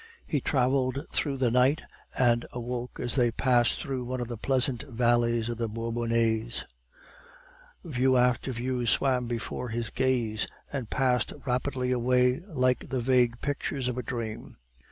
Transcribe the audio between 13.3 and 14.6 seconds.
pictures of a dream.